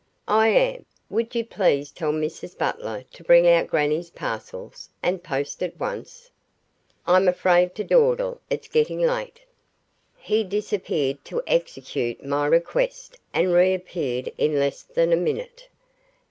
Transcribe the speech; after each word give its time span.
"I 0.27 0.47
am. 0.47 0.83
Would 1.11 1.35
you 1.35 1.45
please 1.45 1.91
tell 1.91 2.11
Mrs 2.11 2.57
Butler 2.57 3.03
to 3.13 3.23
bring 3.23 3.47
out 3.47 3.67
grannie's 3.67 4.09
parcels 4.09 4.89
and 5.03 5.23
post 5.23 5.61
at 5.61 5.79
once. 5.79 6.31
I'm 7.05 7.27
afraid 7.27 7.75
to 7.75 7.83
dawdle, 7.83 8.41
it's 8.49 8.67
getting 8.67 9.01
late." 9.01 9.41
He 10.17 10.43
disappeared 10.43 11.23
to 11.25 11.43
execute 11.45 12.25
my 12.25 12.47
request 12.47 13.19
and 13.31 13.53
reappeared 13.53 14.31
in 14.39 14.57
less 14.57 14.81
than 14.81 15.13
a 15.13 15.15
minute. 15.15 15.67